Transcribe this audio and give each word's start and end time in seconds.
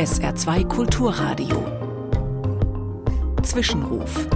SR2 0.00 0.66
Kulturradio. 0.66 1.60
Zwischenruf. 3.42 4.26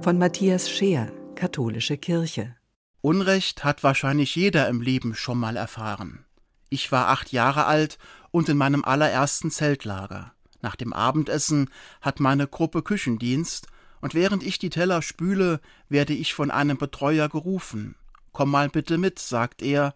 Von 0.00 0.18
Matthias 0.18 0.68
Scheer, 0.68 1.12
Katholische 1.36 1.96
Kirche. 1.96 2.56
Unrecht 3.00 3.62
hat 3.62 3.84
wahrscheinlich 3.84 4.34
jeder 4.34 4.66
im 4.66 4.80
Leben 4.80 5.14
schon 5.14 5.38
mal 5.38 5.54
erfahren. 5.54 6.24
Ich 6.70 6.90
war 6.90 7.06
acht 7.06 7.30
Jahre 7.30 7.66
alt 7.66 7.98
und 8.32 8.48
in 8.48 8.56
meinem 8.56 8.84
allerersten 8.84 9.52
Zeltlager. 9.52 10.32
Nach 10.60 10.74
dem 10.74 10.92
Abendessen 10.92 11.70
hat 12.00 12.18
meine 12.18 12.48
Gruppe 12.48 12.82
Küchendienst 12.82 13.68
und 14.00 14.14
während 14.14 14.42
ich 14.42 14.58
die 14.58 14.70
Teller 14.70 15.02
spüle, 15.02 15.60
werde 15.88 16.14
ich 16.14 16.34
von 16.34 16.50
einem 16.50 16.78
Betreuer 16.78 17.28
gerufen. 17.28 17.94
Komm 18.32 18.50
mal 18.50 18.68
bitte 18.68 18.98
mit, 18.98 19.20
sagt 19.20 19.62
er, 19.62 19.94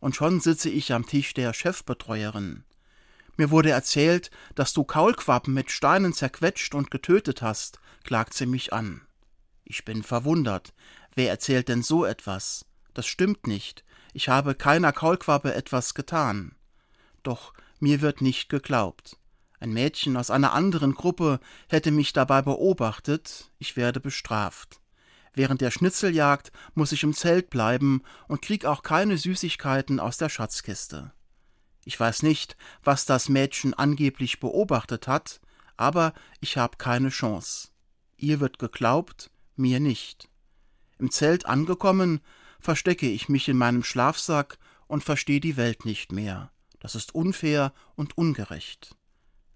und 0.00 0.14
schon 0.14 0.40
sitze 0.40 0.68
ich 0.68 0.92
am 0.92 1.06
Tisch 1.06 1.32
der 1.32 1.54
Chefbetreuerin. 1.54 2.64
Mir 3.36 3.50
wurde 3.50 3.70
erzählt, 3.70 4.30
dass 4.54 4.72
du 4.72 4.84
Kaulquappen 4.84 5.54
mit 5.54 5.70
Steinen 5.70 6.12
zerquetscht 6.12 6.74
und 6.74 6.90
getötet 6.90 7.42
hast, 7.42 7.80
klagt 8.04 8.34
sie 8.34 8.46
mich 8.46 8.72
an. 8.72 9.02
Ich 9.64 9.84
bin 9.84 10.02
verwundert. 10.02 10.74
Wer 11.14 11.30
erzählt 11.30 11.68
denn 11.68 11.82
so 11.82 12.04
etwas? 12.04 12.66
Das 12.94 13.06
stimmt 13.06 13.46
nicht. 13.46 13.84
Ich 14.12 14.28
habe 14.28 14.54
keiner 14.54 14.92
Kaulquappe 14.92 15.54
etwas 15.54 15.94
getan. 15.94 16.54
Doch 17.22 17.54
mir 17.80 18.00
wird 18.00 18.20
nicht 18.20 18.48
geglaubt. 18.48 19.16
Ein 19.60 19.72
Mädchen 19.72 20.16
aus 20.16 20.30
einer 20.30 20.52
anderen 20.52 20.94
Gruppe 20.94 21.40
hätte 21.68 21.92
mich 21.92 22.12
dabei 22.12 22.42
beobachtet, 22.42 23.50
ich 23.58 23.76
werde 23.76 24.00
bestraft. 24.00 24.80
Während 25.34 25.60
der 25.60 25.70
Schnitzeljagd 25.70 26.52
muss 26.74 26.92
ich 26.92 27.04
im 27.04 27.14
Zelt 27.14 27.48
bleiben 27.48 28.02
und 28.28 28.42
krieg 28.42 28.66
auch 28.66 28.82
keine 28.82 29.16
Süßigkeiten 29.16 30.00
aus 30.00 30.18
der 30.18 30.28
Schatzkiste. 30.28 31.12
Ich 31.84 31.98
weiß 31.98 32.22
nicht, 32.22 32.56
was 32.84 33.06
das 33.06 33.28
Mädchen 33.28 33.74
angeblich 33.74 34.40
beobachtet 34.40 35.08
hat, 35.08 35.40
aber 35.76 36.12
ich 36.40 36.56
habe 36.56 36.76
keine 36.76 37.08
Chance. 37.08 37.68
Ihr 38.16 38.40
wird 38.40 38.58
geglaubt, 38.58 39.30
mir 39.56 39.80
nicht. 39.80 40.28
Im 40.98 41.10
Zelt 41.10 41.46
angekommen, 41.46 42.20
verstecke 42.60 43.08
ich 43.08 43.28
mich 43.28 43.48
in 43.48 43.56
meinem 43.56 43.82
Schlafsack 43.82 44.58
und 44.86 45.02
verstehe 45.02 45.40
die 45.40 45.56
Welt 45.56 45.84
nicht 45.84 46.12
mehr. 46.12 46.52
Das 46.78 46.94
ist 46.94 47.14
unfair 47.14 47.72
und 47.96 48.16
ungerecht. 48.16 48.96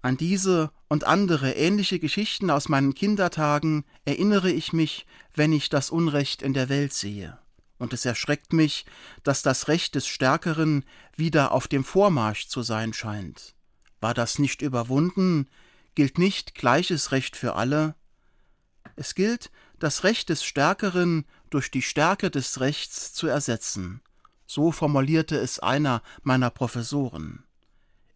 An 0.03 0.17
diese 0.17 0.71
und 0.89 1.05
andere 1.05 1.53
ähnliche 1.53 1.99
Geschichten 1.99 2.51
aus 2.51 2.69
meinen 2.69 2.95
Kindertagen 2.95 3.85
erinnere 4.05 4.51
ich 4.51 4.73
mich, 4.73 5.07
wenn 5.35 5.53
ich 5.53 5.69
das 5.69 5.91
Unrecht 5.91 6.43
in 6.43 6.55
der 6.55 6.69
Welt 6.69 6.93
sehe 6.93 7.39
und 7.79 7.93
es 7.93 8.05
erschreckt 8.05 8.53
mich, 8.53 8.87
dass 9.23 9.43
das 9.43 9.69
Recht 9.69 9.95
des 9.95 10.07
Stärkeren 10.07 10.85
wieder 11.17 11.53
auf 11.53 11.69
dem 11.69 11.85
Vormarsch 11.85 12.49
zu 12.49 12.63
sein 12.63 12.93
scheint. 12.93 13.55
War 14.01 14.15
das 14.15 14.39
nicht 14.39 14.63
überwunden? 14.63 15.49
Gilt 15.95 16.19
nicht 16.19 16.55
gleiches 16.55 17.13
Recht 17.13 17.37
für 17.37 17.55
alle? 17.55 17.95
Es 18.97 19.15
gilt, 19.15 19.51
das 19.79 20.05
Recht 20.05 20.29
des 20.29 20.45
Stärkeren 20.45 21.27
durch 21.51 21.71
die 21.71 21.83
Stärke 21.83 22.31
des 22.31 22.61
Rechts 22.61 23.13
zu 23.13 23.27
ersetzen. 23.27 24.01
So 24.47 24.73
formulierte 24.73 25.37
es 25.37 25.59
einer 25.59 26.03
meiner 26.23 26.51
Professoren. 26.51 27.45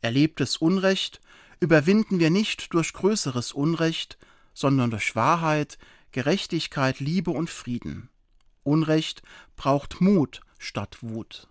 Erlebtes 0.00 0.56
Unrecht 0.56 1.20
überwinden 1.58 2.18
wir 2.18 2.30
nicht 2.30 2.72
durch 2.72 2.92
größeres 2.92 3.52
Unrecht, 3.52 4.18
sondern 4.54 4.90
durch 4.90 5.14
Wahrheit, 5.16 5.78
Gerechtigkeit, 6.12 7.00
Liebe 7.00 7.30
und 7.30 7.50
Frieden. 7.50 8.08
Unrecht 8.62 9.22
braucht 9.56 10.00
Mut 10.00 10.40
statt 10.58 10.98
Wut. 11.00 11.48